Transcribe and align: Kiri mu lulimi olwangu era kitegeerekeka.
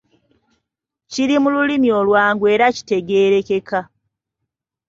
Kiri 1.11 1.35
mu 1.43 1.49
lulimi 1.53 1.89
olwangu 1.99 2.45
era 2.55 2.65
kitegeerekeka. 2.75 3.79